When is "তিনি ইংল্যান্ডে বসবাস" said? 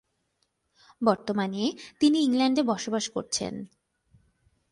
1.99-3.05